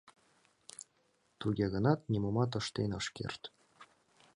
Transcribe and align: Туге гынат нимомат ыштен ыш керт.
Туге 1.39 1.65
гынат 1.73 1.99
нимомат 2.11 2.51
ыштен 2.61 2.91
ыш 2.99 3.05
керт. 3.17 3.41